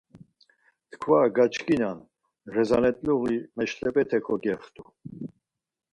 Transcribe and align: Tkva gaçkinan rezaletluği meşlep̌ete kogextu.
Tkva 0.91 1.19
gaçkinan 1.35 1.99
rezaletluği 2.55 3.37
meşlep̌ete 3.57 4.19
kogextu. 4.25 4.83